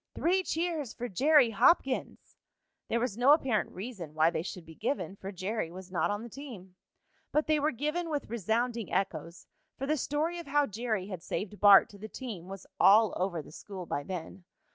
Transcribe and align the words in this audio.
"Three 0.15 0.41
cheers 0.41 0.95
for 0.95 1.07
Jerry 1.07 1.51
Hopkins!" 1.51 2.35
There 2.87 2.99
was 2.99 3.19
no 3.19 3.33
apparent 3.33 3.69
reason 3.69 4.15
why 4.15 4.31
they 4.31 4.41
should 4.41 4.65
be 4.65 4.73
given, 4.73 5.15
for 5.15 5.31
Jerry 5.31 5.69
was 5.69 5.91
not 5.91 6.09
on 6.09 6.23
the 6.23 6.27
team. 6.29 6.73
But 7.31 7.45
they 7.45 7.59
were 7.59 7.69
given 7.69 8.09
with 8.09 8.27
resounding 8.27 8.91
echoes, 8.91 9.45
for 9.77 9.85
the 9.85 9.97
story 9.97 10.39
of 10.39 10.47
how 10.47 10.65
Jerry 10.65 11.05
had 11.09 11.21
saved 11.21 11.59
Bart 11.59 11.87
to 11.89 11.99
the 11.99 12.09
team 12.09 12.47
was 12.47 12.65
all 12.79 13.13
over 13.15 13.43
the 13.43 13.51
school 13.51 13.85
by 13.85 14.01
then. 14.01 14.43